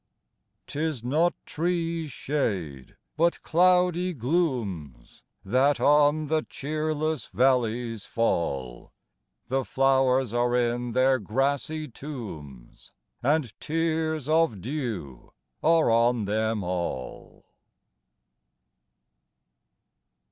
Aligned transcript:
'Tis 0.65 1.03
not 1.03 1.35
trees' 1.45 2.11
shade, 2.11 2.95
but 3.17 3.39
cloudy 3.43 4.13
glooms 4.15 5.21
That 5.45 5.79
on 5.79 6.25
the 6.25 6.41
cheerless 6.41 7.27
valleys 7.27 8.05
fall, 8.05 8.93
The 9.45 9.63
flowers 9.63 10.33
are 10.33 10.55
in 10.55 10.93
their 10.93 11.19
grassy 11.19 11.87
tombs, 11.87 12.89
And 13.21 13.53
tears 13.59 14.27
of 14.27 14.59
dew 14.59 15.33
are 15.61 15.91
on 15.91 16.25
them 16.25 16.63
all. 16.63 17.45